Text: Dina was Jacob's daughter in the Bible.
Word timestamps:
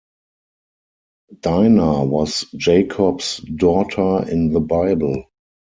Dina 1.41 2.03
was 2.03 2.43
Jacob's 2.57 3.37
daughter 3.37 4.27
in 4.27 4.51
the 4.51 4.59
Bible. 4.59 5.25